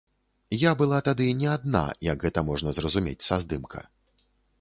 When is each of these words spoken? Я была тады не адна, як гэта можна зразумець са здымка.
Я 0.59 0.71
была 0.77 0.97
тады 1.07 1.27
не 1.41 1.49
адна, 1.55 1.81
як 2.07 2.25
гэта 2.29 2.43
можна 2.49 2.73
зразумець 2.79 3.21
са 3.27 3.39
здымка. 3.45 3.83